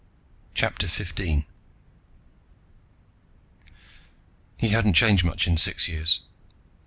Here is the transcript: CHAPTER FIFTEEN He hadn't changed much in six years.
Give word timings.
CHAPTER 0.55 0.87
FIFTEEN 0.87 1.45
He 4.57 4.69
hadn't 4.69 4.93
changed 4.93 5.23
much 5.23 5.45
in 5.45 5.57
six 5.57 5.87
years. 5.87 6.21